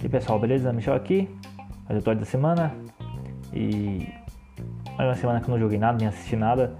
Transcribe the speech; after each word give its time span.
E 0.00 0.02
aí 0.02 0.08
pessoal, 0.08 0.38
beleza? 0.38 0.72
Michel 0.72 0.94
aqui, 0.94 1.28
resultado 1.88 2.20
da 2.20 2.24
semana. 2.24 2.74
E 3.52 4.08
mais 4.96 5.10
uma 5.10 5.14
semana 5.14 5.40
que 5.40 5.48
eu 5.48 5.52
não 5.52 5.58
joguei 5.58 5.78
nada, 5.78 5.98
nem 5.98 6.08
assisti 6.08 6.36
nada. 6.36 6.74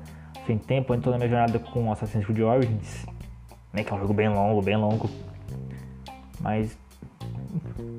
Sem 0.46 0.56
tempo, 0.56 0.94
eu 0.94 1.01
tô 1.01 1.10
na 1.10 1.19
minha 1.19 1.28
jornada 1.28 1.58
com 1.58 1.92
Assassin's 1.92 2.24
Creed 2.24 2.40
Origins. 2.40 3.04
Né, 3.72 3.85
que 3.85 3.92
é 3.92 3.96
um 3.96 4.01
jogo 4.01 4.14
bem 4.14 4.28
longo, 4.28 4.62
bem 4.62 4.76
longo. 4.76 5.10
Mas 6.40 6.78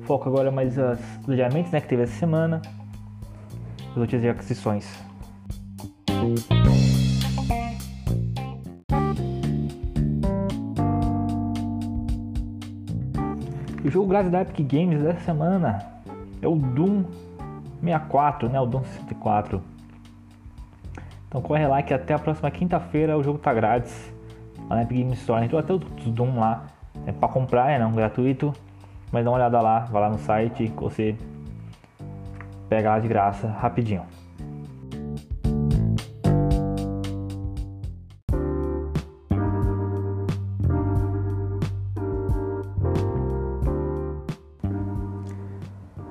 foco 0.02 0.28
agora 0.28 0.50
mais 0.50 0.76
os 0.76 1.30
adiamentos 1.30 1.70
né, 1.70 1.80
que 1.80 1.86
teve 1.86 2.02
essa 2.02 2.18
semana. 2.18 2.60
As 3.96 4.08
de 4.08 4.28
aquisições. 4.28 4.86
O 13.88 13.90
jogo 13.90 14.08
grátis 14.08 14.30
da 14.30 14.42
Epic 14.42 14.70
Games 14.70 15.02
dessa 15.02 15.20
semana 15.20 15.78
é 16.42 16.46
o 16.46 16.56
Doom 16.56 17.04
64, 17.80 18.50
né? 18.50 18.60
O 18.60 18.66
Doom 18.66 18.84
64. 18.84 19.62
Então 21.26 21.40
corre 21.40 21.66
lá 21.66 21.82
que 21.82 21.94
até 21.94 22.12
a 22.12 22.18
próxima 22.18 22.50
quinta-feira 22.50 23.16
o 23.16 23.22
jogo 23.22 23.38
tá 23.38 23.54
grátis 23.54 24.12
lá 24.68 24.76
na 24.76 24.82
Epic 24.82 24.98
Games 24.98 25.18
Store. 25.20 25.42
Entrou 25.42 25.58
até 25.58 25.72
o 25.72 25.78
Doom 25.78 26.38
lá. 26.38 26.66
É 27.06 27.12
pra 27.12 27.30
comprar, 27.30 27.70
é 27.70 27.78
não 27.78 27.90
gratuito. 27.90 28.52
Mas 29.10 29.24
dá 29.24 29.30
uma 29.30 29.38
olhada 29.38 29.58
lá, 29.58 29.80
vai 29.86 30.02
lá 30.02 30.10
no 30.10 30.18
site 30.18 30.70
você 30.76 31.16
pega 32.68 32.90
lá 32.90 32.98
de 32.98 33.08
graça 33.08 33.48
rapidinho. 33.48 34.02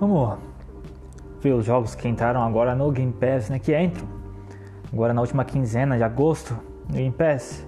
Vamos 0.07 0.37
ver 1.41 1.51
os 1.51 1.65
jogos 1.65 1.93
que 1.93 2.07
entraram 2.07 2.41
agora 2.41 2.73
no 2.73 2.89
Game 2.91 3.11
Pass, 3.11 3.49
né? 3.49 3.59
Que 3.59 3.77
entram 3.77 4.07
agora 4.93 5.13
na 5.13 5.19
última 5.19 5.43
quinzena 5.43 5.97
de 5.97 6.03
agosto 6.03 6.57
no 6.87 6.95
Game 6.95 7.11
Pass. 7.11 7.67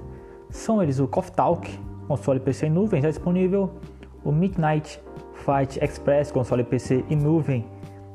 São 0.50 0.82
eles 0.82 1.00
o 1.00 1.08
Coffee 1.08 1.34
Talk, 1.34 1.80
console 2.08 2.40
PC 2.40 2.68
em 2.68 2.70
nuvem 2.70 3.02
já 3.02 3.10
disponível, 3.10 3.70
o 4.24 4.32
Midnight 4.32 5.04
Fight 5.34 5.84
Express, 5.84 6.32
console 6.32 6.64
PC 6.64 7.04
e 7.10 7.16
nuvem, 7.16 7.66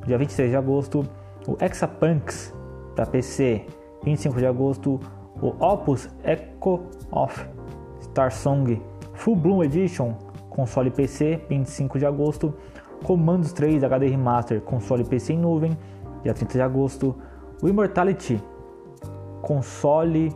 dia 0.06 0.16
26 0.16 0.48
de 0.48 0.56
agosto, 0.56 1.06
o 1.46 1.62
Exapunks 1.62 2.54
para 2.96 3.04
PC, 3.04 3.66
25 4.04 4.38
de 4.38 4.46
agosto, 4.46 4.98
o 5.42 5.48
Opus 5.62 6.08
Echo 6.24 6.80
of 7.12 7.46
Star 8.00 8.32
Song 8.32 8.80
Full 9.12 9.36
Bloom 9.36 9.64
Edition, 9.64 10.14
console 10.48 10.90
PC, 10.90 11.42
25 11.46 11.98
de 11.98 12.06
agosto, 12.06 12.54
Commandos 13.02 13.52
3 13.52 13.82
HD 13.84 14.08
Remaster, 14.08 14.60
console 14.60 15.04
PC 15.04 15.34
em 15.34 15.38
nuvem, 15.38 15.76
dia 16.22 16.32
30 16.32 16.52
de 16.54 16.62
agosto. 16.62 17.14
O 17.62 17.68
Immortality, 17.68 18.42
console 19.42 20.32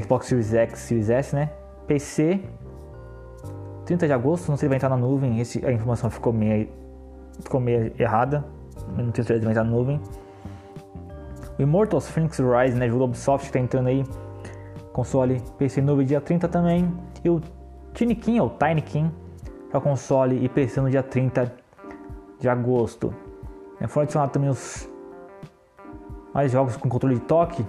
Xbox 0.00 0.26
Series 0.26 0.54
X, 0.54 0.78
Series 0.80 1.10
S, 1.10 1.34
né? 1.34 1.50
PC, 1.86 2.40
30 3.84 4.06
de 4.06 4.12
agosto, 4.12 4.48
não 4.48 4.56
sei 4.56 4.66
se 4.66 4.68
vai 4.68 4.76
entrar 4.76 4.88
na 4.88 4.96
nuvem, 4.96 5.40
esse, 5.40 5.64
a 5.66 5.72
informação 5.72 6.10
ficou 6.10 6.32
meio, 6.32 6.68
ficou 7.40 7.60
meio 7.60 7.92
errada, 7.98 8.44
não 8.88 9.10
tenho 9.10 9.24
certeza 9.26 9.40
se 9.40 9.44
vai 9.44 9.52
entrar 9.52 9.64
na 9.64 9.70
nuvem. 9.70 10.00
O 11.58 11.62
Immortals 11.62 12.08
Phoenix 12.08 12.38
Rise, 12.38 12.76
né? 12.76 12.88
Jogo 12.88 13.04
Ubisoft 13.04 13.46
que 13.46 13.52
tá 13.52 13.58
entrando 13.58 13.88
aí, 13.88 14.04
console 14.92 15.42
PC 15.58 15.82
nuvem 15.82 16.06
dia 16.06 16.20
30 16.20 16.48
também. 16.48 16.90
E 17.22 17.28
o 17.28 17.40
Tiny 17.92 18.14
King, 18.14 18.40
ou 18.40 18.50
Tiny 18.50 18.80
King, 18.80 19.12
para 19.70 19.80
console 19.80 20.42
e 20.42 20.48
PC 20.48 20.80
no 20.80 20.90
dia 20.90 21.02
30 21.02 21.61
de 22.42 22.48
agosto. 22.48 23.14
É, 23.80 23.86
foram 23.86 24.02
adicionados 24.02 24.32
também 24.32 24.50
os 24.50 24.90
mais 26.34 26.50
jogos 26.50 26.76
com 26.76 26.88
controle 26.88 27.14
de 27.14 27.20
toque, 27.22 27.64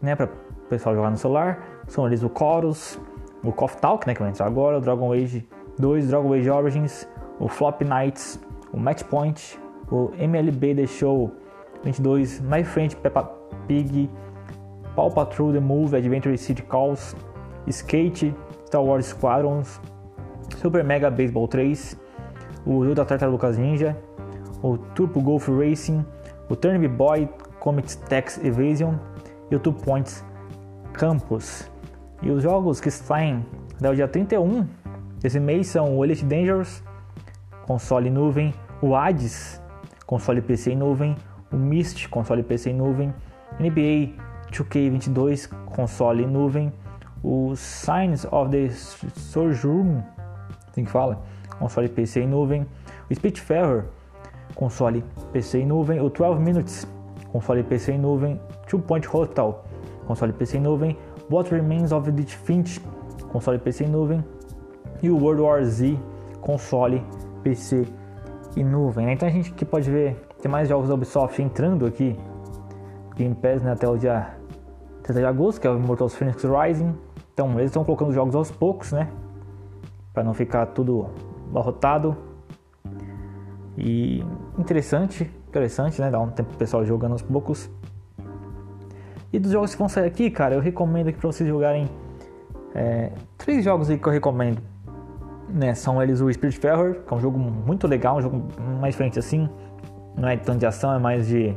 né, 0.00 0.16
para 0.16 0.26
o 0.26 0.68
pessoal 0.68 0.94
jogar 0.94 1.10
no 1.10 1.18
celular. 1.18 1.82
São 1.86 2.06
eles 2.06 2.22
o 2.22 2.30
Chorus, 2.36 2.98
o 3.44 3.52
Coffee 3.52 3.80
Talk, 3.80 4.06
né, 4.06 4.14
que 4.14 4.20
vai 4.20 4.30
entrar 4.30 4.46
agora, 4.46 4.78
o 4.78 4.80
Dragon 4.80 5.12
Age 5.12 5.46
2, 5.78 6.08
Dragon 6.08 6.32
Age 6.32 6.50
Origins, 6.50 7.08
o 7.38 7.46
Flop 7.46 7.82
Nights, 7.82 8.40
o 8.72 8.78
Match 8.78 9.02
Point, 9.04 9.60
o 9.90 10.10
MLB 10.18 10.74
The 10.74 10.86
Show 10.86 11.30
22, 11.84 12.40
My 12.40 12.64
Friend 12.64 12.96
Peppa 12.96 13.24
Pig, 13.68 14.10
Paw 14.94 15.10
Patrol 15.10 15.52
The 15.52 15.60
Move, 15.60 15.94
Adventure 15.94 16.36
City 16.38 16.62
Calls, 16.62 17.14
Skate, 17.66 18.34
Star 18.66 18.82
Wars 18.82 19.06
Squadrons, 19.06 19.78
Super 20.56 20.82
Mega 20.82 21.10
Baseball 21.10 21.46
3, 21.46 22.05
o 22.66 22.82
jogo 22.82 22.96
da 22.96 23.04
Tartarugas 23.04 23.56
Ninja, 23.56 23.96
o 24.62 24.76
Turbo 24.76 25.22
Golf 25.22 25.48
Racing, 25.48 26.04
o 26.48 26.56
Turnip 26.56 26.88
Boy 26.88 27.28
Comet 27.60 27.96
Tax 27.98 28.42
Evasion 28.44 28.94
e 29.50 29.56
o 29.56 29.60
Two 29.60 29.72
Points 29.72 30.24
Campus. 30.92 31.70
E 32.22 32.30
os 32.30 32.42
jogos 32.42 32.80
que 32.80 32.90
saem 32.90 33.46
até 33.78 33.90
o 33.90 33.94
dia 33.94 34.08
31 34.08 34.66
desse 35.20 35.38
mês 35.38 35.68
são 35.68 35.96
o 35.96 36.04
Elite 36.04 36.24
Dangerous, 36.24 36.82
console 37.66 38.10
nuvem, 38.10 38.52
o 38.82 38.94
Hades, 38.94 39.62
console 40.06 40.40
PC 40.40 40.72
em 40.72 40.76
nuvem, 40.76 41.16
o 41.52 41.56
Myst, 41.56 42.08
console 42.08 42.42
PC 42.42 42.70
em 42.70 42.74
nuvem, 42.74 43.14
NBA 43.60 44.14
2K22, 44.50 45.48
console 45.66 46.24
em 46.24 46.26
nuvem, 46.26 46.72
o 47.22 47.54
Signs 47.56 48.24
of 48.30 48.50
the 48.50 48.70
Sojourn, 48.70 50.02
assim 50.70 50.84
que 50.84 50.90
fala, 50.90 51.22
console 51.58 51.88
PC 51.88 52.20
em 52.20 52.26
nuvem, 52.26 52.66
o 53.10 53.14
Spitfire, 53.14 53.84
console 54.54 55.04
PC 55.32 55.60
em 55.60 55.66
nuvem, 55.66 56.00
o 56.00 56.08
12 56.08 56.40
Minutes, 56.40 56.86
console 57.32 57.62
PC 57.62 57.92
em 57.92 57.98
nuvem, 57.98 58.40
Two 58.68 58.80
Point 58.80 59.06
Hospital, 59.06 59.64
console 60.06 60.32
PC 60.32 60.58
em 60.58 60.60
nuvem, 60.60 60.98
What 61.30 61.50
Remains 61.50 61.92
of 61.92 62.08
Edith 62.08 62.36
Finch, 62.44 62.80
console 63.32 63.58
PC 63.58 63.84
em 63.84 63.88
nuvem, 63.88 64.24
e 65.02 65.10
o 65.10 65.18
World 65.18 65.42
War 65.42 65.64
Z, 65.64 65.98
console 66.40 67.04
PC 67.42 67.86
e 68.56 68.64
nuvem. 68.64 69.06
Né? 69.06 69.12
Então 69.12 69.28
a 69.28 69.30
gente 69.30 69.52
aqui 69.52 69.64
pode 69.64 69.90
ver, 69.90 70.16
tem 70.40 70.50
mais 70.50 70.68
jogos 70.68 70.88
da 70.88 70.94
Ubisoft 70.94 71.40
entrando 71.42 71.86
aqui, 71.86 72.18
Game 73.16 73.34
Pass 73.34 73.62
né, 73.62 73.72
até 73.72 73.88
o 73.88 73.96
dia 73.96 74.34
30 75.02 75.20
de 75.20 75.26
agosto, 75.26 75.60
que 75.60 75.66
é 75.66 75.70
o 75.70 75.76
Immortals 75.76 76.14
Phoenix 76.14 76.42
Rising. 76.44 76.94
Então 77.32 77.52
eles 77.52 77.66
estão 77.66 77.84
colocando 77.84 78.12
jogos 78.12 78.34
aos 78.34 78.50
poucos, 78.50 78.92
né? 78.92 79.08
Para 80.12 80.22
não 80.22 80.34
ficar 80.34 80.66
tudo 80.66 81.08
abarrotado. 81.50 82.16
E 83.76 84.24
interessante, 84.58 85.30
interessante, 85.48 86.00
né? 86.00 86.10
Dá 86.10 86.20
um 86.20 86.30
tempo 86.30 86.50
pro 86.50 86.58
pessoal 86.58 86.84
jogando 86.84 87.12
aos 87.12 87.22
poucos. 87.22 87.70
E 89.32 89.38
dos 89.38 89.52
jogos 89.52 89.72
que 89.72 89.78
vão 89.78 89.88
sair 89.88 90.06
aqui, 90.06 90.30
cara, 90.30 90.54
eu 90.54 90.60
recomendo 90.60 91.12
para 91.12 91.30
vocês 91.30 91.48
jogarem 91.48 91.88
é, 92.74 93.12
três 93.36 93.64
jogos 93.64 93.90
aí 93.90 93.98
que 93.98 94.06
eu 94.06 94.12
recomendo. 94.12 94.62
Né, 95.48 95.74
são 95.74 96.02
eles 96.02 96.20
o 96.20 96.32
Spirit 96.32 96.58
Ferrer, 96.58 97.04
que 97.04 97.14
é 97.14 97.16
um 97.16 97.20
jogo 97.20 97.38
muito 97.38 97.86
legal, 97.86 98.16
um 98.16 98.22
jogo 98.22 98.42
mais 98.80 98.94
diferente 98.94 99.18
assim. 99.18 99.48
Não 100.16 100.28
é 100.28 100.36
tanto 100.36 100.58
de 100.58 100.66
ação, 100.66 100.92
é 100.92 100.98
mais 100.98 101.28
de 101.28 101.54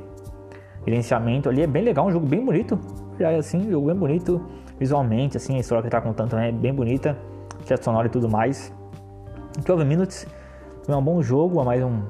gerenciamento 0.86 1.50
ali. 1.50 1.64
É 1.64 1.68
bem 1.68 1.84
legal, 1.84 2.06
um 2.08 2.12
jogo 2.12 2.28
bem 2.28 2.44
bonito. 2.44 2.78
Já 3.20 3.32
é 3.32 3.38
assim, 3.38 3.68
um 3.68 3.72
jogo 3.72 3.88
bem 3.88 3.96
bonito 3.96 4.42
visualmente, 4.78 5.36
assim, 5.36 5.58
a 5.58 5.60
história 5.60 5.82
que 5.82 5.88
ele 5.88 5.92
tá 5.92 6.02
contando 6.02 6.30
também 6.30 6.50
é 6.50 6.52
bem 6.52 6.74
bonita. 6.74 7.18
Chat 7.66 7.84
sonoro 7.84 8.08
e 8.08 8.10
tudo 8.10 8.30
mais. 8.30 8.74
12 9.58 9.86
Minutes 9.86 10.28
é 10.88 10.96
um 10.96 11.04
bom 11.04 11.22
jogo, 11.22 11.62
é 11.62 11.64
mais 11.64 11.84
um 11.84 12.02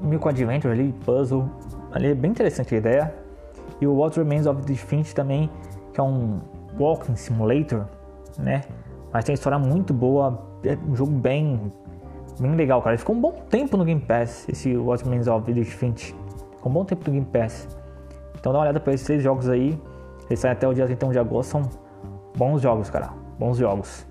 Milk 0.00 0.28
Adventure 0.28 0.72
ali, 0.72 0.92
puzzle. 1.04 1.48
Ali 1.92 2.08
é 2.08 2.14
bem 2.14 2.30
interessante 2.30 2.74
a 2.74 2.78
ideia. 2.78 3.14
E 3.80 3.86
o 3.86 3.94
What 3.96 4.18
Remains 4.18 4.46
of 4.46 4.62
the 4.62 4.74
Finch 4.74 5.14
também, 5.14 5.50
que 5.92 6.00
é 6.00 6.02
um 6.02 6.40
walking 6.78 7.16
simulator, 7.16 7.86
né? 8.38 8.62
Mas 9.12 9.24
tem 9.24 9.32
uma 9.32 9.36
história 9.36 9.58
muito 9.58 9.94
boa, 9.94 10.46
é 10.64 10.76
um 10.88 10.94
jogo 10.94 11.12
bem, 11.12 11.72
bem 12.38 12.54
legal, 12.54 12.80
cara. 12.82 12.94
Ele 12.94 12.98
ficou 12.98 13.14
um 13.14 13.20
bom 13.20 13.32
tempo 13.48 13.76
no 13.76 13.84
Game 13.84 14.00
Pass, 14.00 14.48
esse 14.48 14.76
What 14.76 15.04
Remains 15.04 15.26
of 15.28 15.52
the 15.52 15.64
Finch. 15.64 16.14
Ficou 16.56 16.70
um 16.70 16.74
bom 16.74 16.84
tempo 16.84 17.04
no 17.06 17.12
Game 17.12 17.26
Pass. 17.26 17.68
Então 18.38 18.52
dá 18.52 18.58
uma 18.58 18.64
olhada 18.64 18.80
para 18.80 18.92
esses 18.92 19.06
três 19.06 19.22
jogos 19.22 19.48
aí. 19.48 19.80
Eles 20.28 20.40
saem 20.40 20.52
até 20.52 20.66
o 20.66 20.74
dia 20.74 20.86
31 20.86 21.12
de 21.12 21.18
agosto, 21.18 21.50
são 21.50 21.62
bons 22.36 22.60
jogos, 22.60 22.90
cara. 22.90 23.10
Bons 23.38 23.56
jogos. 23.56 24.06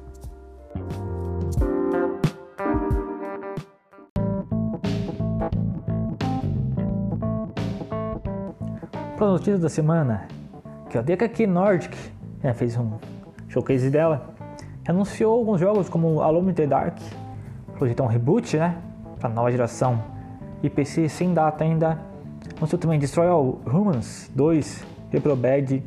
Para 9.23 9.31
notícias 9.31 9.61
da 9.61 9.69
semana, 9.69 10.27
que 10.89 10.97
a 10.97 11.01
DKK 11.01 11.47
Nordic 11.47 11.95
né, 12.43 12.53
fez 12.53 12.75
um 12.75 12.91
showcase 13.47 13.89
dela, 13.89 14.35
anunciou 14.85 15.33
alguns 15.39 15.61
jogos 15.61 15.87
como 15.87 16.21
Alone 16.21 16.51
in 16.51 16.53
the 16.53 16.67
Dark, 16.67 16.97
projetou 17.77 18.05
um 18.05 18.09
reboot, 18.09 18.57
né, 18.57 18.77
para 19.21 19.29
nova 19.29 19.49
geração 19.49 20.03
e 20.61 20.69
PC 20.69 21.07
sem 21.07 21.33
data 21.33 21.63
ainda. 21.63 21.97
Anunciou 22.57 22.77
também 22.77 22.99
Destroy 22.99 23.27
All 23.29 23.61
Humans 23.65 24.29
2, 24.35 24.85
Reprobad, 25.09 25.81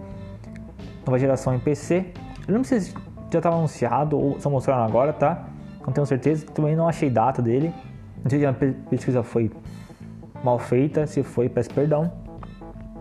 nova 1.05 1.19
geração 1.19 1.55
em 1.55 1.59
PC. 1.59 2.07
Eu 2.49 2.55
não 2.55 2.65
sei 2.65 2.81
se 2.81 2.95
já 3.31 3.39
estava 3.39 3.57
anunciado 3.57 4.19
ou 4.19 4.41
só 4.41 4.49
mostraram 4.49 4.85
agora, 4.85 5.13
tá? 5.13 5.45
Não 5.87 5.93
tenho 5.93 6.07
certeza. 6.07 6.47
Também 6.47 6.75
não 6.75 6.89
achei 6.89 7.11
data 7.11 7.43
dele. 7.43 7.71
Não 8.25 8.31
sei 8.31 8.39
se 8.39 8.47
a 8.47 8.55
pesquisa 8.89 9.23
foi 9.23 9.51
mal 10.43 10.59
feita, 10.59 11.07
se 11.07 11.23
foi, 11.23 11.51
peço 11.51 11.69
perdão. 11.75 12.25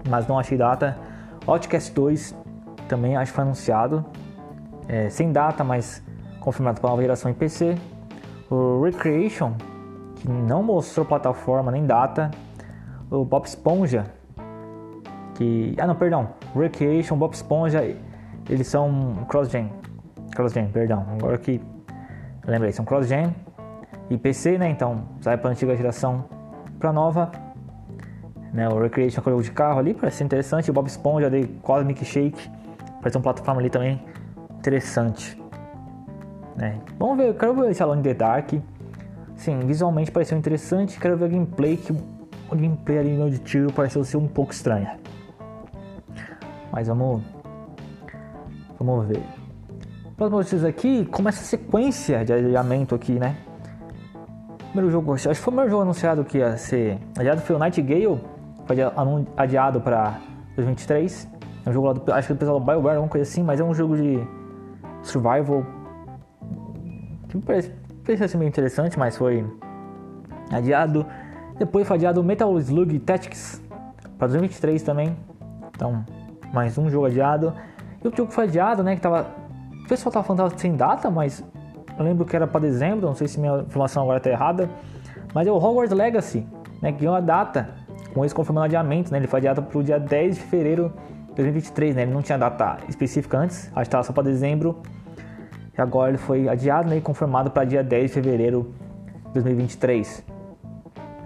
Mas 0.07 0.27
não 0.27 0.37
achei 0.37 0.57
data. 0.57 0.97
Outcast 1.47 1.93
2 1.93 2.35
também 2.87 3.15
acho 3.15 3.31
que 3.31 3.35
foi 3.35 3.43
anunciado. 3.43 4.05
É, 4.87 5.09
sem 5.09 5.31
data, 5.31 5.63
mas 5.63 6.03
confirmado 6.39 6.79
para 6.79 6.89
nova 6.89 7.01
geração 7.01 7.29
em 7.31 7.33
PC. 7.33 7.75
O 8.49 8.83
Recreation, 8.83 9.53
que 10.15 10.29
não 10.29 10.61
mostrou 10.61 11.05
plataforma 11.05 11.71
nem 11.71 11.85
data. 11.85 12.29
O 13.09 13.25
Bob 13.25 13.45
Esponja, 13.45 14.05
que. 15.35 15.75
Ah, 15.79 15.87
não, 15.87 15.95
perdão. 15.95 16.29
Recreation, 16.55 17.17
Bob 17.17 17.33
Esponja, 17.33 17.83
eles 18.49 18.67
são 18.67 19.25
cross-gen. 19.27 19.71
Cross-gen, 20.35 20.67
perdão. 20.67 21.05
Agora 21.17 21.37
que 21.37 21.61
lembrei, 22.45 22.71
são 22.71 22.85
cross-gen 22.85 23.35
e 24.09 24.17
PC, 24.17 24.57
né? 24.57 24.69
Então 24.69 25.03
sai 25.21 25.37
para 25.37 25.49
antiga 25.49 25.75
geração 25.75 26.25
para 26.79 26.93
nova. 26.93 27.31
Né? 28.55 28.69
O 28.69 28.79
Recreation 28.79 29.19
é 29.19 29.21
um 29.21 29.31
jogo 29.31 29.43
de 29.43 29.51
carro 29.51 29.79
ali, 29.79 29.93
parece 29.93 30.23
interessante. 30.23 30.71
O 30.71 30.73
Bob 30.73 30.87
Esponja 30.87 31.29
de 31.29 31.45
Cosmic 31.61 32.05
Shake, 32.05 32.49
parece 33.01 33.17
uma 33.17 33.23
plataforma 33.23 33.59
ali 33.59 33.69
também 33.69 34.01
interessante. 34.57 35.37
Né? 36.55 36.79
Vamos 36.97 37.17
ver, 37.17 37.35
quero 37.35 37.53
ver 37.53 37.69
esse 37.69 37.83
Alone 37.83 37.99
in 37.99 38.03
the 38.03 38.13
Dark. 38.13 38.53
Sim, 39.35 39.59
visualmente 39.59 40.09
pareceu 40.09 40.37
interessante. 40.37 40.97
Quero 40.97 41.17
ver 41.17 41.25
a 41.25 41.27
gameplay, 41.27 41.75
que 41.75 41.91
o 41.91 42.55
gameplay 42.55 42.97
ali 42.97 43.31
de 43.31 43.39
tiro 43.39 43.73
pareceu 43.73 44.05
ser 44.05 44.15
um 44.15 44.27
pouco 44.27 44.53
estranha. 44.53 44.97
Mas 46.71 46.87
vamos. 46.87 47.21
Vamos 48.79 49.05
ver. 49.05 49.21
Próximo 50.15 50.41
vocês 50.41 50.63
aqui, 50.63 51.05
começa 51.07 51.41
a 51.41 51.43
sequência 51.43 52.23
de 52.23 52.31
adiamento 52.31 52.95
aqui, 52.95 53.19
né? 53.19 53.35
Primeiro 54.71 54.89
jogo, 54.89 55.13
acho 55.13 55.27
que 55.27 55.35
foi 55.35 55.41
o 55.41 55.55
primeiro 55.55 55.69
jogo 55.69 55.81
anunciado 55.81 56.23
que 56.23 56.37
ia 56.37 56.55
ser 56.55 56.97
adiado 57.17 57.41
foi 57.41 57.57
o 57.57 57.59
Nightingale, 57.59 58.21
foi 58.65 58.77
adiado 59.37 59.79
para 59.79 60.19
2023. 60.55 61.29
É 61.65 61.69
um 61.69 61.73
jogo 61.73 61.87
lá 61.87 61.93
do, 61.93 62.13
acho 62.13 62.27
que 62.27 62.33
do 62.33 62.37
pessoal 62.37 62.59
do 62.59 62.65
BioWare, 62.65 62.95
alguma 62.95 63.09
coisa 63.09 63.29
assim, 63.29 63.43
mas 63.43 63.59
é 63.59 63.63
um 63.63 63.73
jogo 63.73 63.95
de 63.95 64.19
survival 65.03 65.65
que 67.29 67.37
parece, 67.39 67.71
parece 68.03 68.27
ser 68.27 68.37
meio 68.37 68.49
interessante, 68.49 68.97
mas 68.97 69.17
foi 69.17 69.45
adiado. 70.51 71.05
Depois 71.57 71.87
foi 71.87 71.97
adiado 71.97 72.23
Metal 72.23 72.57
Slug 72.59 72.99
Tactics 72.99 73.61
para 74.17 74.27
2023 74.27 74.81
também. 74.83 75.15
Então, 75.75 76.03
mais 76.53 76.77
um 76.77 76.89
jogo 76.89 77.05
adiado. 77.05 77.53
E 78.03 78.07
o 78.07 78.15
jogo 78.15 78.31
foi 78.31 78.45
adiado, 78.45 78.83
né? 78.83 78.95
Que 78.95 79.01
tava. 79.01 79.27
O 79.83 79.87
pessoal 79.87 80.11
tava 80.11 80.25
falando 80.25 80.43
que 80.43 80.49
tava 80.49 80.61
sem 80.61 80.75
data, 80.75 81.09
mas 81.09 81.43
eu 81.97 82.03
lembro 82.03 82.25
que 82.25 82.35
era 82.35 82.47
para 82.47 82.61
dezembro, 82.61 83.07
não 83.07 83.15
sei 83.15 83.27
se 83.27 83.39
minha 83.39 83.59
informação 83.59 84.03
agora 84.03 84.19
tá 84.19 84.29
errada. 84.29 84.69
Mas 85.33 85.47
é 85.47 85.51
o 85.51 85.57
Hogwarts 85.57 85.95
Legacy, 85.95 86.45
né? 86.81 86.91
Que 86.91 86.99
ganhou 86.99 87.15
a 87.15 87.19
data 87.19 87.69
com 88.15 88.23
esse 88.23 88.33
confirmando 88.33 88.63
adiamento, 88.65 89.11
né? 89.11 89.17
Ele 89.17 89.27
foi 89.27 89.39
adiado 89.39 89.61
para 89.61 89.77
o 89.77 89.83
dia 89.83 89.99
10 89.99 90.35
de 90.35 90.41
fevereiro 90.41 90.93
de 91.27 91.35
2023, 91.35 91.95
né? 91.95 92.01
Ele 92.03 92.13
não 92.13 92.21
tinha 92.21 92.37
data 92.37 92.77
específica 92.87 93.37
antes, 93.37 93.65
acho 93.65 93.73
que 93.73 93.81
estava 93.81 94.03
só 94.03 94.13
para 94.13 94.23
dezembro. 94.23 94.81
E 95.77 95.81
agora 95.81 96.11
ele 96.11 96.17
foi 96.17 96.47
adiado 96.47 96.89
né? 96.89 96.95
e 96.95 97.01
confirmado 97.01 97.51
para 97.51 97.65
dia 97.65 97.83
10 97.83 98.05
de 98.05 98.13
fevereiro 98.13 98.73
de 99.27 99.33
2023. 99.33 100.23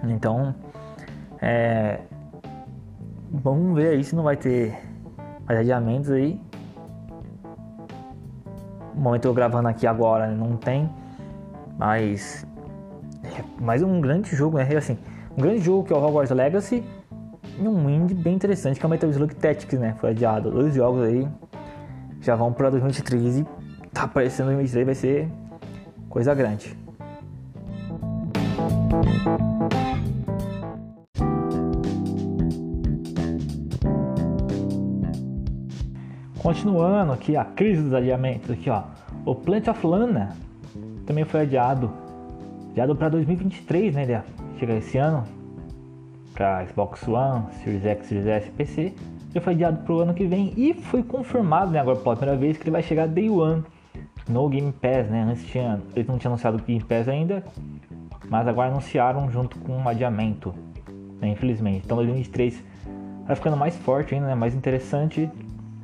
Então, 0.02 0.52
é... 1.40 2.00
vamos 3.30 3.76
ver 3.76 3.90
aí 3.90 4.02
se 4.02 4.16
não 4.16 4.24
vai 4.24 4.36
ter 4.36 4.76
mais 5.46 5.60
adiamentos 5.60 6.10
aí. 6.10 6.40
No 8.96 9.00
momento 9.00 9.26
eu 9.26 9.32
gravando 9.32 9.68
aqui 9.68 9.86
agora 9.86 10.26
não 10.26 10.56
tem, 10.56 10.90
mas 11.78 12.44
mais 13.60 13.80
um 13.80 14.00
grande 14.00 14.34
jogo, 14.34 14.58
né? 14.58 14.68
Assim, 14.76 14.98
um 15.36 15.42
grande 15.42 15.60
jogo 15.60 15.84
que 15.84 15.92
é 15.92 15.96
o 15.96 16.04
Hogwarts 16.04 16.30
Legacy 16.30 16.84
e 17.58 17.68
um 17.68 17.88
indie 17.88 18.14
bem 18.14 18.34
interessante 18.34 18.78
que 18.78 18.84
é 18.84 18.88
o 18.88 18.90
Metal 18.90 19.10
Slug 19.10 19.34
Tactics, 19.34 19.78
né? 19.78 19.94
Foi 19.98 20.10
adiado. 20.10 20.50
Dois 20.50 20.74
jogos 20.74 21.02
aí 21.02 21.28
já 22.20 22.34
vão 22.34 22.52
para 22.52 22.70
2023 22.70 23.38
e 23.38 23.46
tá 23.92 24.02
aparecendo 24.02 24.46
2023 24.46 24.86
vai 24.86 24.94
ser 24.94 25.28
coisa 26.08 26.34
grande. 26.34 26.76
Continuando 36.42 37.12
aqui 37.12 37.36
a 37.36 37.44
crise 37.44 37.82
dos 37.82 37.92
adiamentos 37.92 38.50
aqui, 38.50 38.70
ó. 38.70 38.82
O 39.24 39.34
Plant 39.34 39.68
of 39.68 39.86
Lana 39.86 40.30
também 41.06 41.24
foi 41.24 41.42
adiado. 41.42 41.90
Adiado 42.70 42.96
para 42.96 43.10
2023, 43.10 43.94
né? 43.94 44.22
Ele 44.64 44.72
chega 44.72 44.74
esse 44.74 44.98
ano 44.98 45.24
para 46.34 46.66
Xbox 46.66 47.06
One, 47.06 47.44
Series 47.62 47.84
X, 47.84 48.06
Series 48.06 48.26
S, 48.26 48.50
PC. 48.50 48.94
Já 49.34 49.40
foi 49.40 49.52
adiado 49.54 49.84
para 49.84 49.94
o 49.94 50.00
ano 50.00 50.14
que 50.14 50.26
vem 50.26 50.52
e 50.56 50.74
foi 50.74 51.02
confirmado, 51.02 51.70
né, 51.70 51.78
agora 51.78 51.96
pela 51.98 52.16
primeira 52.16 52.38
vez 52.38 52.56
que 52.56 52.64
ele 52.64 52.72
vai 52.72 52.82
chegar 52.82 53.06
Day 53.06 53.30
One 53.30 53.62
no 54.28 54.48
Game 54.48 54.72
Pass, 54.72 55.08
né? 55.08 55.22
Antes 55.22 55.46
tinha, 55.46 55.80
eles 55.94 56.08
não 56.08 56.18
tinham 56.18 56.32
anunciado 56.32 56.56
o 56.58 56.60
Game 56.60 56.82
Pass 56.82 57.08
ainda, 57.08 57.44
mas 58.28 58.46
agora 58.48 58.70
anunciaram 58.70 59.30
junto 59.30 59.58
com 59.60 59.76
um 59.76 59.88
adiamento, 59.88 60.54
né, 61.20 61.28
infelizmente. 61.28 61.82
Então 61.84 61.96
2023 61.96 62.62
vai 63.26 63.36
ficando 63.36 63.56
mais 63.56 63.76
forte 63.76 64.14
ainda, 64.14 64.26
né, 64.26 64.34
mais 64.34 64.54
interessante 64.54 65.30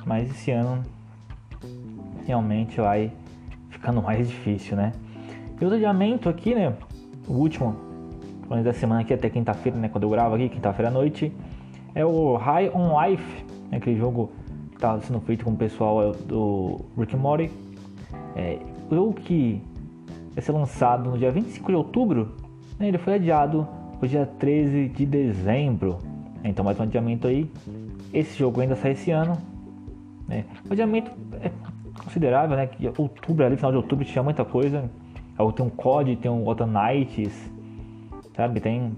mas 0.07 0.31
esse 0.31 0.51
ano 0.51 0.81
realmente 2.25 2.79
vai 2.79 3.11
ficando 3.69 4.01
mais 4.01 4.29
difícil, 4.29 4.77
né? 4.77 4.93
E 5.59 5.63
outro 5.63 5.75
adiamento 5.75 6.29
aqui, 6.29 6.55
né? 6.55 6.73
O 7.27 7.33
último, 7.33 7.75
pelo 8.47 8.63
da 8.63 8.73
semana 8.73 9.01
aqui 9.01 9.13
até 9.13 9.29
quinta-feira, 9.29 9.77
né? 9.77 9.89
Quando 9.89 10.03
eu 10.03 10.09
gravo 10.09 10.35
aqui, 10.35 10.49
quinta-feira 10.49 10.89
à 10.89 10.93
noite, 10.93 11.31
é 11.93 12.05
o 12.05 12.35
High 12.35 12.71
on 12.73 13.01
Life, 13.01 13.45
né, 13.69 13.77
aquele 13.77 13.97
jogo 13.97 14.31
que 14.71 14.77
tá 14.77 14.99
sendo 15.01 15.19
feito 15.21 15.43
com 15.43 15.51
o 15.51 15.55
pessoal 15.55 16.11
do 16.11 16.81
Rick 16.97 17.15
and 17.15 17.19
Morty. 17.19 17.51
É, 18.35 18.59
o 18.89 18.95
jogo 18.95 19.13
que 19.13 19.61
vai 20.33 20.43
ser 20.43 20.51
lançado 20.51 21.09
no 21.09 21.17
dia 21.17 21.31
25 21.31 21.71
de 21.71 21.75
outubro, 21.75 22.35
né, 22.79 22.87
ele 22.87 22.97
foi 22.97 23.15
adiado 23.15 23.67
para 23.97 24.05
o 24.05 24.07
dia 24.07 24.25
13 24.25 24.89
de 24.89 25.05
dezembro. 25.05 25.97
Então 26.43 26.63
mais 26.63 26.79
um 26.79 26.83
adiamento 26.83 27.27
aí. 27.27 27.49
Esse 28.13 28.37
jogo 28.37 28.61
ainda 28.61 28.75
sai 28.75 28.91
esse 28.91 29.11
ano, 29.11 29.37
né? 30.27 30.45
O 30.69 30.73
adiamento 30.73 31.11
é 31.41 31.51
considerável, 32.03 32.55
né? 32.55 32.67
Que 32.67 32.87
outubro, 32.97 33.45
ali, 33.45 33.57
final 33.57 33.71
de 33.71 33.77
outubro, 33.77 34.05
tinha 34.05 34.23
muita 34.23 34.45
coisa. 34.45 34.89
Tem 35.55 35.65
um 35.65 35.69
COD, 35.69 36.15
tem 36.15 36.31
um 36.31 36.47
Autumn 36.47 36.71
Nights, 36.71 37.51
sabe? 38.37 38.61
Tem 38.61 38.95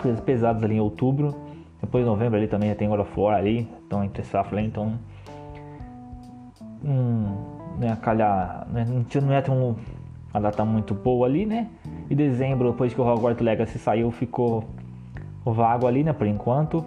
coisas 0.00 0.20
pesadas 0.20 0.62
ali 0.62 0.76
em 0.76 0.80
outubro. 0.80 1.34
Depois 1.80 2.04
de 2.04 2.10
novembro 2.10 2.38
ali 2.38 2.48
também 2.48 2.70
já 2.70 2.74
tem 2.74 2.88
God 2.88 3.06
War 3.16 3.36
ali, 3.36 3.68
então 3.86 4.02
entre 4.02 4.22
safra 4.24 4.56
ali, 4.56 4.66
então 4.66 4.98
hum, 6.82 7.36
né, 7.78 7.96
calhar, 8.00 8.66
né, 8.70 8.86
não 8.86 9.32
ia 9.32 9.42
ter 9.42 9.50
um, 9.50 9.76
uma 10.32 10.40
data 10.40 10.64
muito 10.64 10.94
boa 10.94 11.26
ali, 11.26 11.44
né? 11.44 11.68
E 12.08 12.14
dezembro, 12.14 12.70
depois 12.70 12.94
que 12.94 13.00
o 13.00 13.04
Hogwarts 13.04 13.42
Legacy 13.44 13.78
saiu, 13.78 14.10
ficou 14.10 14.64
vago 15.44 15.86
ali, 15.86 16.02
né, 16.02 16.12
por 16.12 16.26
enquanto. 16.26 16.84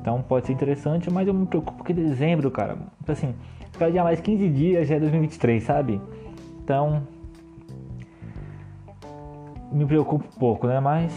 Então 0.00 0.20
pode 0.20 0.46
ser 0.46 0.52
interessante, 0.52 1.10
mas 1.10 1.28
eu 1.28 1.34
me 1.34 1.46
preocupo 1.46 1.78
porque 1.78 1.92
dezembro, 1.92 2.50
cara, 2.50 2.76
assim, 3.06 3.34
dia 3.90 4.02
mais 4.02 4.20
15 4.20 4.48
dias 4.48 4.88
já 4.88 4.96
é 4.96 5.00
2023, 5.00 5.62
sabe? 5.62 6.00
Então 6.64 7.02
me 9.72 9.86
preocupo 9.86 10.24
um 10.24 10.38
pouco, 10.38 10.66
né? 10.66 10.80
Mas 10.80 11.12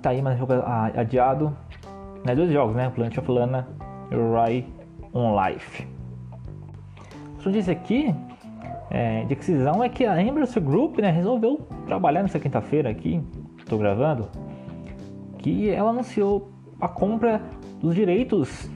tá 0.00 0.10
aí, 0.10 0.22
mas 0.22 0.38
jogo 0.38 0.52
adiado. 0.94 1.56
Né? 2.24 2.34
Dois 2.34 2.50
jogos, 2.50 2.74
né? 2.74 2.90
Plant 2.90 3.18
of 3.18 3.30
Lana 3.30 3.66
e 4.10 4.34
Rai 4.34 4.64
on 5.12 5.34
Life. 5.40 5.86
Só 7.38 7.50
disse 7.50 7.70
aqui 7.70 8.14
é, 8.90 9.22
de 9.22 9.34
decisão 9.34 9.82
é 9.82 9.88
que 9.88 10.04
a 10.04 10.20
Embracer 10.22 10.62
Group 10.62 10.98
né, 10.98 11.10
resolveu 11.10 11.66
trabalhar 11.86 12.22
nessa 12.22 12.38
quinta-feira 12.38 12.88
aqui, 12.88 13.20
estou 13.58 13.78
gravando, 13.78 14.28
que 15.38 15.70
ela 15.70 15.90
anunciou 15.90 16.50
a 16.80 16.88
compra 16.88 17.40
dos 17.80 17.94
direitos 17.94 18.70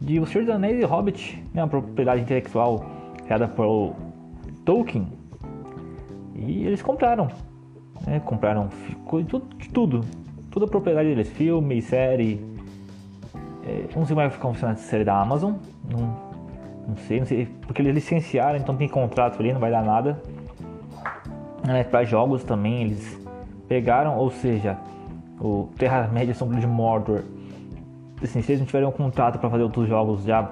de 0.00 0.18
O 0.18 0.26
Senhor 0.26 0.44
dos 0.44 0.54
Anéis 0.54 0.80
e 0.80 0.84
Hobbit, 0.84 1.42
né, 1.52 1.62
uma 1.62 1.68
propriedade 1.68 2.22
intelectual 2.22 2.84
criada 3.24 3.46
por 3.48 3.94
Tolkien. 4.64 5.06
E 6.34 6.64
eles 6.64 6.80
compraram. 6.80 7.28
Né, 8.06 8.20
compraram 8.24 8.68
tudo, 9.08 9.40
tudo. 9.72 10.00
Toda 10.50 10.66
a 10.66 10.68
propriedade 10.68 11.08
deles, 11.08 11.28
filme, 11.28 11.80
série. 11.80 12.44
É, 13.64 13.82
não 13.94 14.04
sei 14.04 14.16
como 14.16 14.28
vai 14.28 14.30
funcionar 14.30 14.72
essa 14.72 14.82
série 14.82 15.04
da 15.04 15.20
Amazon. 15.20 15.54
Não, 15.88 16.16
não 16.88 16.96
sei, 17.06 17.20
não 17.20 17.26
sei. 17.26 17.46
Porque 17.62 17.82
eles 17.82 17.94
licenciaram, 17.94 18.58
então 18.58 18.76
tem 18.76 18.88
contrato 18.88 19.38
ali, 19.38 19.52
não 19.52 19.60
vai 19.60 19.70
dar 19.70 19.84
nada. 19.84 20.20
É, 21.68 21.84
Para 21.84 22.04
jogos 22.04 22.42
também 22.42 22.82
eles 22.82 23.20
pegaram, 23.68 24.16
ou 24.18 24.30
seja, 24.30 24.76
o 25.40 25.68
Terra-média 25.78 26.34
Sombra 26.34 26.58
de 26.58 26.66
Mordor. 26.66 27.22
Assim, 28.22 28.42
se 28.42 28.52
eles 28.52 28.60
não 28.60 28.66
tiverem 28.66 28.88
um 28.88 28.92
contrato 28.92 29.38
para 29.38 29.48
fazer 29.48 29.62
outros 29.62 29.88
jogos 29.88 30.24
já 30.24 30.50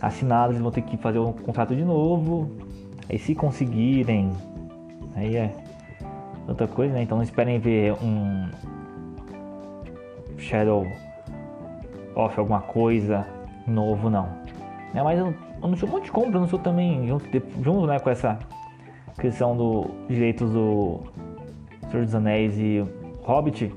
assinados, 0.00 0.50
eles 0.50 0.62
vão 0.62 0.70
ter 0.70 0.82
que 0.82 0.96
fazer 0.96 1.18
um 1.18 1.32
contrato 1.32 1.74
de 1.74 1.84
novo. 1.84 2.50
Aí 3.08 3.18
se 3.18 3.34
conseguirem, 3.34 4.32
aí 5.16 5.36
é 5.36 5.54
outra 6.46 6.66
coisa, 6.66 6.94
né? 6.94 7.02
Então 7.02 7.16
não 7.16 7.24
esperem 7.24 7.58
ver 7.58 7.92
um 7.94 8.48
Shadow 10.38 10.86
of 12.14 12.38
alguma 12.38 12.60
coisa 12.60 13.26
novo 13.66 14.10
não. 14.10 14.28
É, 14.94 15.02
mas 15.02 15.18
eu, 15.18 15.34
eu 15.62 15.68
não 15.68 15.76
sou 15.76 15.88
monte 15.88 16.04
de 16.04 16.12
compra, 16.12 16.36
eu 16.36 16.40
não 16.40 16.48
sou 16.48 16.58
também 16.58 17.06
junto, 17.06 17.26
junto 17.62 17.86
né, 17.86 17.98
com 17.98 18.10
essa 18.10 18.38
questão 19.18 19.56
dos 19.56 19.86
direitos 20.08 20.52
do 20.52 21.00
Senhor 21.90 22.04
dos 22.04 22.14
Anéis 22.14 22.58
e 22.58 22.84
Hobbit. 23.22 23.72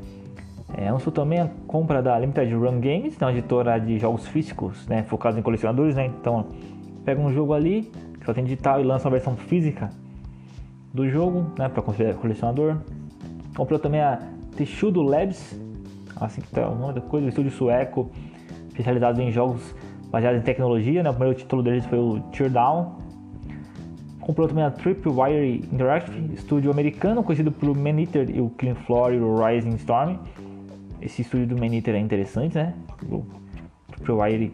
É, 0.77 0.89
anúncio 0.89 1.11
também 1.11 1.39
a 1.39 1.49
compra 1.67 2.01
da 2.01 2.19
Limited 2.19 2.53
Run 2.53 2.81
Games, 2.81 3.15
uma 3.21 3.31
editora 3.31 3.79
de 3.79 3.97
jogos 3.97 4.27
físicos, 4.27 4.85
né, 4.87 5.03
focados 5.03 5.37
em 5.39 5.41
colecionadores, 5.41 5.95
né? 5.95 6.07
Então, 6.07 6.47
pega 7.05 7.21
um 7.21 7.31
jogo 7.31 7.53
ali, 7.53 7.83
que 8.19 8.25
só 8.25 8.33
tem 8.33 8.43
digital 8.43 8.81
e 8.81 8.83
lança 8.83 9.07
uma 9.07 9.11
versão 9.11 9.37
física 9.37 9.89
do 10.95 11.09
jogo, 11.09 11.51
né, 11.59 11.67
para 11.67 11.83
colecionador. 11.83 12.77
Comprou 13.55 13.77
também 13.77 14.01
a 14.01 14.19
Texudo 14.55 15.01
Labs, 15.01 15.59
assim 16.15 16.41
que 16.41 16.49
tá 16.49 16.69
o 16.69 16.75
nome 16.75 16.93
da 16.93 17.01
coisa, 17.01 17.25
um 17.25 17.29
estúdio 17.29 17.51
sueco 17.51 18.09
especializado 18.69 19.21
em 19.21 19.31
jogos 19.31 19.75
baseados 20.09 20.39
em 20.39 20.43
tecnologia, 20.43 21.03
né? 21.03 21.09
O 21.09 21.13
primeiro 21.13 21.37
título 21.37 21.61
deles 21.61 21.85
foi 21.85 21.99
o 21.99 22.21
Teardown. 22.31 22.95
Comprou 24.21 24.47
também 24.47 24.63
a 24.63 24.71
Tripwire 24.71 25.57
Interactive, 25.71 26.33
estúdio 26.33 26.71
americano 26.71 27.21
conhecido 27.21 27.51
pelo 27.51 27.75
Maneater 27.75 28.29
e 28.29 28.39
o 28.39 28.49
Clean 28.51 28.75
Floor 28.75 29.13
e 29.13 29.19
o 29.19 29.35
Rising 29.35 29.75
Storm. 29.75 30.17
Esse 31.01 31.21
estúdio 31.21 31.47
do 31.47 31.59
Maneater 31.59 31.95
é 31.95 31.99
interessante, 31.99 32.55
né? 32.55 32.73
O 33.09 33.23
Tripwire 33.91 34.53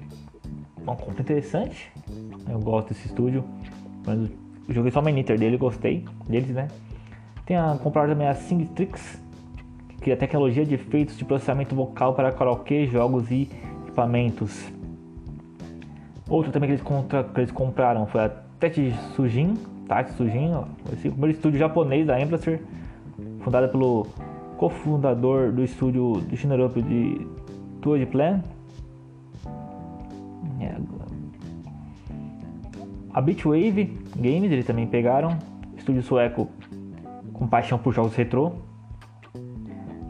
é 0.78 0.82
uma 0.82 0.96
compra 0.96 1.22
interessante. 1.22 1.92
Eu 2.50 2.60
gosto 2.60 2.90
desse 2.90 3.08
estúdio. 3.08 3.44
Mas 4.06 4.30
joguei 4.70 4.92
só 4.92 5.00
o 5.00 5.04
Maneater 5.04 5.40
dele, 5.40 5.58
gostei 5.58 6.06
deles, 6.28 6.50
né? 6.50 6.68
Tem 7.46 7.58
a 7.58 7.78
comprar 7.82 8.08
também 8.08 8.28
a 8.28 8.34
Singtrix, 8.34 9.22
que 10.02 10.12
é 10.12 10.14
a 10.14 10.18
tecnologia 10.18 10.66
de 10.66 10.76
efeitos 10.76 11.18
de 11.18 11.26
processamento 11.26 11.76
vocal 11.76 12.14
para 12.14 12.32
karaokê, 12.32 12.88
jogos 12.88 13.30
e 13.30 13.50
equipamentos. 13.84 14.72
Outro 16.30 16.52
também 16.52 16.70
que 16.70 16.76
eles, 16.76 16.84
contra, 16.84 17.24
que 17.24 17.40
eles 17.40 17.52
compraram 17.52 18.06
foi 18.08 18.22
a 18.22 18.30
Tetsujin, 18.60 19.56
Tatsujin, 19.88 20.52
esse 20.94 21.10
primeiro 21.10 21.36
estúdio 21.36 21.60
japonês 21.60 22.08
da 22.08 22.20
Embracer, 22.22 22.62
fundada 23.42 23.68
pelo 23.68 24.08
cofundador 24.58 25.52
do 25.52 25.64
estúdio 25.64 26.22
do 26.22 26.38
Shinarup 26.38 26.82
de 26.82 27.28
Tour 27.82 28.06
Plan. 28.08 28.42
A 33.14 33.22
Beatwave 33.22 33.98
Games 34.16 34.52
eles 34.52 34.66
também 34.66 34.88
pegaram, 34.88 35.38
estúdio 35.76 36.02
sueco 36.02 36.50
com 37.34 37.48
paixão 37.48 37.78
por 37.78 37.94
jogos 37.94 38.16
retrô. 38.16 38.54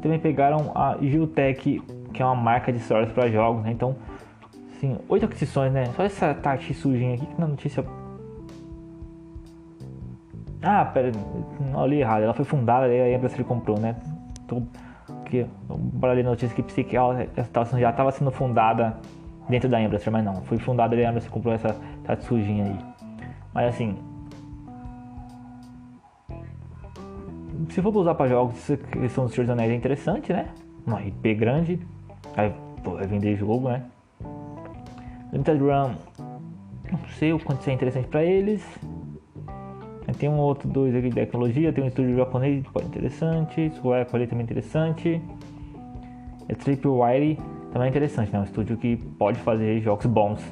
Também 0.02 0.20
pegaram 0.20 0.72
a 0.76 0.98
Geotech, 1.02 1.82
que 2.14 2.22
é 2.22 2.26
uma 2.26 2.36
marca 2.36 2.74
de 2.74 2.80
stories 2.80 3.12
para 3.12 3.30
jogos, 3.30 3.64
né? 3.64 3.72
Então, 3.72 3.96
sim, 4.80 4.98
oito 5.08 5.26
aquisições, 5.26 5.72
né? 5.72 5.86
Só 5.96 6.04
essa 6.04 6.34
Tati 6.34 6.74
sujinha 6.74 7.16
aqui 7.16 7.26
que 7.26 7.40
na 7.40 7.48
notícia. 7.48 7.86
Ah, 10.62 10.86
pera, 10.86 11.12
não 11.72 11.88
li 11.88 12.02
errado. 12.02 12.24
Ela 12.24 12.34
foi 12.34 12.46
fundada, 12.46 12.86
aí 12.86 13.02
a 13.02 13.16
Embracer 13.16 13.46
comprou, 13.46 13.80
né? 13.80 13.96
Tô, 14.48 14.62
que, 15.26 15.46
para 16.00 16.14
ler 16.14 16.24
notícia 16.24 16.54
que 16.54 16.62
pensei 16.62 16.84
que 16.84 16.98
ela 16.98 17.28
já 17.80 17.90
estava 17.90 18.12
sendo 18.12 18.32
fundada 18.32 18.98
dentro 19.48 19.70
da 19.70 19.82
Embracer, 19.82 20.12
mas 20.12 20.26
não. 20.26 20.42
Foi 20.42 20.58
fundada 20.58 20.96
a 20.96 21.10
Embracer 21.10 21.32
comprou 21.32 21.54
essa 21.54 21.76
Tati 22.04 22.26
sujinha 22.26 22.66
aí. 22.66 22.91
Mas 23.54 23.76
assim, 23.76 23.98
se 27.70 27.82
for 27.82 27.96
usar 27.96 28.16
para 28.16 28.28
jogos, 28.28 28.58
essa 28.58 28.78
questão 28.78 29.26
dos 29.26 29.34
Senhor 29.34 29.46
dos 29.46 29.54
Anéis 29.54 29.72
é 29.72 29.76
interessante, 29.76 30.34
né? 30.34 30.50
Uma 30.86 31.02
IP 31.02 31.36
grande, 31.36 31.80
aí 32.36 32.54
vai 32.84 33.08
vender 33.08 33.36
jogo, 33.38 33.70
né? 33.70 33.84
Limited 35.32 35.60
Run, 35.60 35.96
não 36.92 37.00
sei 37.18 37.34
o 37.34 37.40
quanto 37.40 37.62
isso 37.62 37.70
é 37.70 37.74
interessante 37.74 38.08
para 38.08 38.24
eles. 38.24 38.64
Tem 40.20 40.30
um 40.30 40.38
outro 40.38 40.68
dois 40.68 40.94
aqui 40.94 41.08
de 41.10 41.16
tecnologia, 41.16 41.72
tem 41.72 41.84
um 41.84 41.88
estúdio 41.88 42.16
japonês 42.18 42.64
que 42.64 42.72
pode 42.72 42.86
interessante, 42.86 43.72
sueco 43.82 44.16
ali 44.16 44.28
também 44.28 44.44
interessante. 44.44 45.22
É 46.50 46.54
Triple 46.54 46.92
Wire 46.92 47.40
também 47.72 47.88
é 47.88 47.90
interessante, 47.90 48.32
né? 48.32 48.40
Um 48.40 48.44
estúdio 48.44 48.76
que 48.78 48.98
pode 48.98 49.40
fazer 49.40 49.80
jogos 49.80 50.06
bons, 50.06 50.44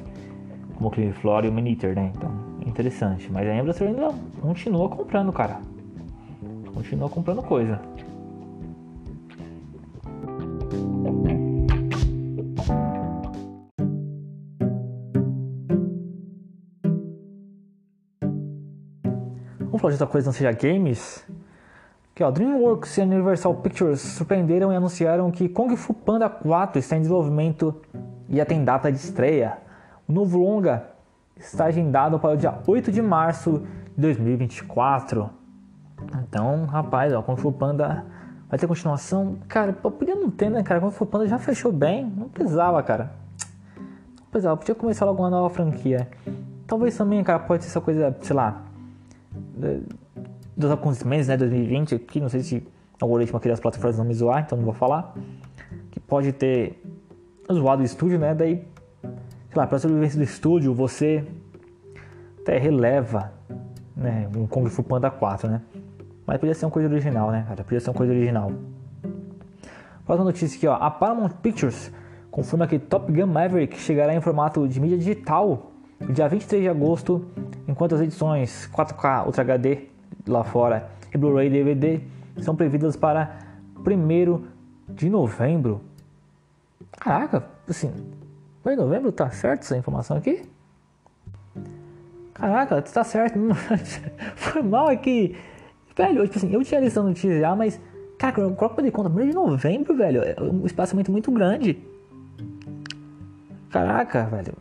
como 0.74 0.88
o 0.88 0.90
Clean 0.90 1.12
Floor 1.12 1.44
e 1.44 1.48
o 1.48 1.52
Miniter, 1.52 1.94
né? 1.94 2.10
Então, 2.16 2.30
é 2.30 2.39
interessante. 2.66 3.30
Mas 3.30 3.48
a 3.48 3.54
Embracer 3.54 3.88
ainda 3.88 4.12
continua 4.40 4.88
comprando, 4.88 5.32
cara 5.32 5.60
continua 6.80 7.10
comprando 7.10 7.42
coisa. 7.42 7.78
Vamos 19.60 19.80
falar 19.80 19.90
de 19.90 20.02
outra 20.02 20.06
coisa 20.06 20.26
não 20.26 20.32
seja 20.32 20.52
games? 20.52 21.24
Que 22.14 22.24
ó, 22.24 22.30
DreamWorks 22.30 22.96
e 22.96 23.02
Universal 23.02 23.54
Pictures 23.56 24.00
surpreenderam 24.00 24.72
e 24.72 24.76
anunciaram 24.76 25.30
que 25.30 25.48
Kung 25.48 25.76
Fu 25.76 25.94
Panda 25.94 26.28
4 26.28 26.78
está 26.78 26.96
em 26.96 27.00
desenvolvimento 27.00 27.80
e 28.28 28.36
já 28.36 28.44
tem 28.44 28.64
data 28.64 28.90
de 28.90 28.98
estreia. 28.98 29.58
O 30.08 30.12
novo 30.12 30.38
longa 30.38 30.88
está 31.40 31.64
agendado 31.66 32.18
para 32.18 32.34
o 32.34 32.36
dia 32.36 32.58
8 32.66 32.92
de 32.92 33.02
março 33.02 33.66
de 33.96 34.02
2024. 34.02 35.30
Então, 36.22 36.64
rapaz, 36.66 37.12
ó, 37.12 37.22
Kung 37.22 37.36
Fu 37.36 37.52
Panda 37.52 38.04
vai 38.48 38.58
ter 38.58 38.66
continuação. 38.66 39.38
Cara, 39.48 39.72
podia 39.72 40.14
não 40.14 40.30
ter, 40.30 40.50
né, 40.50 40.62
cara? 40.62 40.80
Kung 40.80 40.90
Fu 40.90 41.06
Panda 41.06 41.26
já 41.26 41.38
fechou 41.38 41.72
bem. 41.72 42.04
Não 42.04 42.28
precisava, 42.28 42.82
cara. 42.82 43.12
Não 43.76 44.26
precisava. 44.30 44.56
Podia 44.56 44.74
começar 44.74 45.06
alguma 45.06 45.30
nova 45.30 45.50
franquia. 45.50 46.08
Talvez 46.66 46.96
também, 46.96 47.22
cara, 47.24 47.38
pode 47.40 47.64
ser 47.64 47.70
essa 47.70 47.80
coisa, 47.80 48.16
sei 48.20 48.36
lá, 48.36 48.62
dos 50.56 50.70
acontecimentos, 50.70 51.26
né, 51.26 51.36
2020, 51.36 51.98
que 51.98 52.20
não 52.20 52.28
sei 52.28 52.42
se 52.42 52.56
o 53.00 53.04
algoritmo 53.04 53.38
aqui 53.38 53.48
das 53.48 53.58
plataformas 53.58 53.98
não 53.98 54.04
me 54.04 54.14
zoar, 54.14 54.42
então 54.42 54.56
não 54.56 54.64
vou 54.64 54.74
falar. 54.74 55.14
Que 55.90 55.98
pode 55.98 56.32
ter 56.32 56.82
zoado 57.52 57.82
o 57.82 57.84
estúdio, 57.84 58.18
né? 58.18 58.34
Daí, 58.34 58.64
sei 59.50 59.56
lá, 59.56 59.66
para 59.66 59.78
sobrevivência 59.80 60.16
do 60.16 60.24
estúdio, 60.24 60.72
você 60.72 61.24
até 62.40 62.56
releva, 62.56 63.32
né, 63.96 64.28
um 64.36 64.46
Kung 64.46 64.66
Fu 64.66 64.82
Panda 64.82 65.10
4, 65.10 65.50
né? 65.50 65.60
Mas 66.24 66.38
podia 66.38 66.54
ser 66.54 66.66
uma 66.66 66.70
coisa 66.70 66.88
original, 66.88 67.32
né, 67.32 67.44
cara? 67.48 67.64
Podia 67.64 67.80
ser 67.80 67.90
uma 67.90 67.96
coisa 67.96 68.12
original. 68.12 68.52
Próxima 70.06 70.24
notícia 70.24 70.56
aqui, 70.56 70.66
ó. 70.68 70.74
A 70.74 70.88
Paramount 70.88 71.30
Pictures 71.42 71.92
confirma 72.30 72.68
que 72.68 72.78
Top 72.78 73.10
Gun 73.10 73.26
Maverick 73.26 73.76
chegará 73.76 74.14
em 74.14 74.20
formato 74.20 74.68
de 74.68 74.80
mídia 74.80 74.96
digital 74.96 75.72
no 75.98 76.12
dia 76.12 76.28
23 76.28 76.62
de 76.62 76.68
agosto, 76.68 77.26
enquanto 77.66 77.96
as 77.96 78.00
edições 78.00 78.70
4K 78.72 79.26
Ultra 79.26 79.42
HD 79.42 79.88
lá 80.28 80.44
fora 80.44 80.88
e 81.12 81.18
Blu-ray 81.18 81.48
e 81.48 81.50
DVD 81.50 82.00
são 82.38 82.54
previstas 82.54 82.96
para 82.96 83.38
1 83.78 84.42
de 84.88 85.10
novembro. 85.10 85.80
Caraca, 86.92 87.44
assim, 87.68 87.92
1 88.64 88.70
de 88.70 88.76
novembro 88.76 89.10
tá 89.10 89.30
certo 89.30 89.62
essa 89.62 89.76
informação 89.76 90.16
aqui? 90.16 90.42
Caraca, 92.34 92.80
tá 92.82 93.04
certo. 93.04 93.38
Foi 94.36 94.62
mal 94.62 94.88
aqui. 94.88 95.36
Velho, 95.96 96.24
tipo 96.24 96.38
assim, 96.38 96.52
eu 96.52 96.62
tinha 96.64 96.80
lição 96.80 97.04
notícia 97.04 97.38
já, 97.38 97.54
mas. 97.54 97.80
Cara, 98.18 98.32
coloca 98.34 98.70
pra 98.70 98.84
de 98.84 98.90
conta, 98.90 99.08
primeiro 99.08 99.30
de 99.30 99.36
novembro, 99.36 99.96
velho. 99.96 100.22
É 100.22 100.36
um 100.40 100.66
espaçamento 100.66 101.10
muito 101.10 101.30
grande. 101.30 101.78
Caraca, 103.70 104.24
velho. 104.24 104.54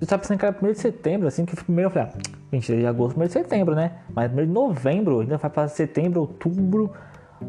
Eu 0.00 0.06
tava 0.06 0.20
pensando 0.20 0.38
que 0.38 0.44
era 0.44 0.52
primeiro 0.52 0.76
de 0.76 0.82
setembro, 0.82 1.28
assim, 1.28 1.44
que 1.44 1.56
primeiro 1.56 1.88
eu 1.88 1.92
falei, 1.92 2.08
ah, 2.08 2.18
23 2.50 2.80
de 2.80 2.86
agosto, 2.86 3.10
primeiro 3.14 3.32
de 3.32 3.40
setembro, 3.40 3.74
né? 3.74 3.98
Mas 4.14 4.26
primeiro 4.26 4.48
de 4.48 4.54
novembro, 4.54 5.20
ainda 5.20 5.36
vai 5.38 5.50
para 5.50 5.68
setembro, 5.68 6.20
outubro. 6.20 6.92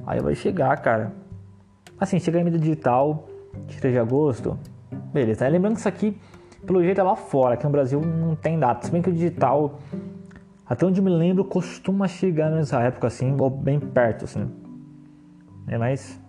Aí 0.05 0.19
vai 0.19 0.35
chegar, 0.35 0.75
cara. 0.81 1.11
Assim, 1.99 2.19
chega 2.19 2.39
em 2.39 2.43
mídia 2.43 2.59
digital, 2.59 3.27
23 3.67 3.93
de 3.93 3.99
agosto. 3.99 4.59
Beleza. 5.13 5.47
Lembrando 5.47 5.73
que 5.73 5.79
isso 5.79 5.89
aqui, 5.89 6.17
pelo 6.65 6.83
jeito, 6.83 6.99
é 6.99 7.03
lá 7.03 7.15
fora. 7.15 7.55
Aqui 7.55 7.63
no 7.63 7.71
Brasil 7.71 8.01
não 8.01 8.35
tem 8.35 8.59
data. 8.59 8.85
Se 8.85 8.91
bem 8.91 9.01
que 9.01 9.09
o 9.09 9.13
digital 9.13 9.79
até 10.65 10.85
onde 10.85 11.01
me 11.01 11.09
lembro, 11.09 11.43
costuma 11.43 12.07
chegar 12.07 12.49
nessa 12.49 12.81
época 12.81 13.07
assim, 13.07 13.35
ou 13.39 13.49
bem 13.49 13.79
perto, 13.79 14.25
assim. 14.25 14.49
É 15.67 15.77
mais. 15.77 16.19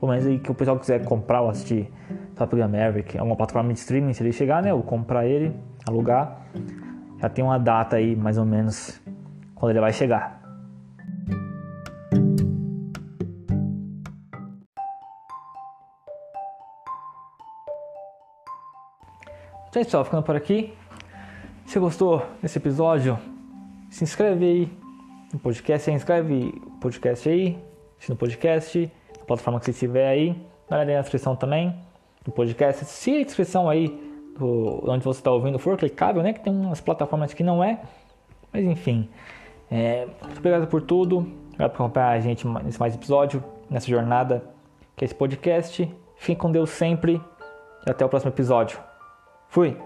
Pelo 0.00 0.10
menos 0.10 0.26
aí 0.26 0.38
que 0.38 0.50
o 0.50 0.54
pessoal 0.54 0.78
quiser 0.78 1.04
comprar 1.04 1.42
ou 1.42 1.50
assistir 1.50 1.88
Top 2.34 2.56
Gun 2.56 2.62
Maverick, 2.68 3.16
alguma 3.16 3.36
plataforma 3.36 3.72
de 3.72 3.78
streaming, 3.78 4.12
se 4.12 4.22
ele 4.22 4.32
chegar, 4.32 4.60
né? 4.62 4.74
Ou 4.74 4.82
comprar 4.82 5.26
ele, 5.26 5.54
alugar. 5.86 6.46
Já 7.20 7.28
tem 7.28 7.44
uma 7.44 7.58
data 7.58 7.96
aí, 7.96 8.16
mais 8.16 8.38
ou 8.38 8.44
menos, 8.44 9.00
quando 9.54 9.70
ele 9.70 9.80
vai 9.80 9.92
chegar. 9.92 10.41
É 19.74 19.84
só, 19.84 20.04
ficando 20.04 20.22
por 20.22 20.36
aqui. 20.36 20.74
Se 21.64 21.78
gostou 21.78 22.22
desse 22.42 22.58
episódio, 22.58 23.18
se 23.88 24.04
inscreve 24.04 24.44
aí 24.44 24.72
no 25.32 25.38
podcast, 25.38 25.84
se 25.84 25.90
inscreve 25.90 26.54
no 26.62 26.78
podcast 26.78 27.26
aí, 27.26 27.58
no 28.06 28.14
podcast, 28.14 28.92
na 29.18 29.24
plataforma 29.24 29.58
que 29.58 29.64
você 29.64 29.70
estiver 29.70 30.08
aí, 30.08 30.32
dá 30.68 30.76
uma 30.76 30.82
olhada 30.82 30.92
na 30.92 31.00
descrição 31.00 31.34
também 31.34 31.74
do 32.22 32.30
podcast. 32.30 32.84
Se 32.84 33.16
a 33.16 33.24
descrição 33.24 33.66
aí 33.66 33.88
do, 34.38 34.84
onde 34.86 35.02
você 35.02 35.20
está 35.20 35.30
ouvindo 35.30 35.58
for 35.58 35.78
clicável, 35.78 36.22
né? 36.22 36.34
Que 36.34 36.40
tem 36.40 36.52
umas 36.52 36.82
plataformas 36.82 37.32
que 37.32 37.42
não 37.42 37.64
é, 37.64 37.80
mas 38.52 38.64
enfim. 38.66 39.08
É, 39.70 40.06
muito 40.22 40.36
obrigado 40.38 40.66
por 40.66 40.82
tudo, 40.82 41.20
obrigado 41.46 41.70
por 41.70 41.76
acompanhar 41.76 42.10
a 42.10 42.20
gente 42.20 42.46
nesse 42.46 42.78
mais 42.78 42.94
episódio, 42.94 43.42
nessa 43.70 43.86
jornada 43.86 44.44
que 44.94 45.02
é 45.02 45.06
esse 45.06 45.14
podcast. 45.14 45.90
Fique 46.16 46.38
com 46.38 46.52
Deus 46.52 46.68
sempre 46.68 47.18
e 47.86 47.90
até 47.90 48.04
o 48.04 48.08
próximo 48.10 48.30
episódio. 48.30 48.91
Fui! 49.52 49.76